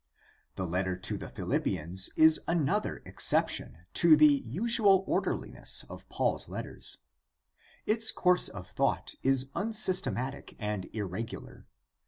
[0.55, 6.97] The letter to the Fhilippians is another exception to the usual orderliness of Paul's letters.
[7.85, 11.67] Its course of thought is unsystematic and irregular.